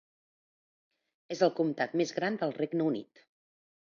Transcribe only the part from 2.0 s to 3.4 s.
més gran del Regne Unit.